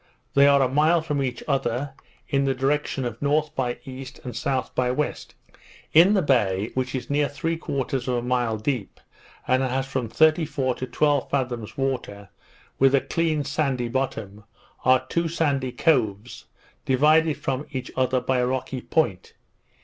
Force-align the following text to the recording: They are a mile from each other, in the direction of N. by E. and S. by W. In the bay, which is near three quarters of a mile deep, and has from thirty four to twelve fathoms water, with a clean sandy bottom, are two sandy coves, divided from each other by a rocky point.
They 0.33 0.47
are 0.47 0.63
a 0.63 0.67
mile 0.67 1.03
from 1.03 1.21
each 1.21 1.43
other, 1.47 1.93
in 2.27 2.45
the 2.45 2.55
direction 2.55 3.05
of 3.05 3.21
N. 3.21 3.39
by 3.55 3.77
E. 3.85 4.07
and 4.23 4.33
S. 4.35 4.69
by 4.73 4.87
W. 4.89 5.13
In 5.93 6.15
the 6.15 6.23
bay, 6.23 6.71
which 6.73 6.95
is 6.95 7.11
near 7.11 7.29
three 7.29 7.55
quarters 7.55 8.07
of 8.07 8.15
a 8.15 8.21
mile 8.23 8.57
deep, 8.57 8.99
and 9.47 9.61
has 9.61 9.85
from 9.85 10.09
thirty 10.09 10.43
four 10.43 10.73
to 10.73 10.87
twelve 10.87 11.29
fathoms 11.29 11.77
water, 11.77 12.29
with 12.79 12.95
a 12.95 13.01
clean 13.01 13.43
sandy 13.43 13.89
bottom, 13.89 14.43
are 14.83 15.05
two 15.05 15.27
sandy 15.27 15.71
coves, 15.71 16.45
divided 16.83 17.37
from 17.37 17.67
each 17.71 17.91
other 17.95 18.19
by 18.19 18.39
a 18.39 18.47
rocky 18.47 18.81
point. 18.81 19.33